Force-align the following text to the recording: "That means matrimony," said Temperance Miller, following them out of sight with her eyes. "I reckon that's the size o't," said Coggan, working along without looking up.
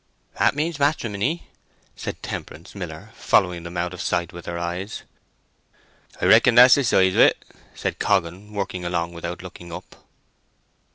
"That 0.39 0.55
means 0.55 0.79
matrimony," 0.79 1.49
said 1.95 2.23
Temperance 2.23 2.73
Miller, 2.73 3.11
following 3.13 3.61
them 3.61 3.77
out 3.77 3.93
of 3.93 4.01
sight 4.01 4.33
with 4.33 4.47
her 4.47 4.57
eyes. 4.57 5.03
"I 6.19 6.25
reckon 6.25 6.55
that's 6.55 6.73
the 6.73 6.83
size 6.83 7.15
o't," 7.15 7.35
said 7.75 7.99
Coggan, 7.99 8.51
working 8.51 8.83
along 8.83 9.13
without 9.13 9.43
looking 9.43 9.71
up. 9.71 10.03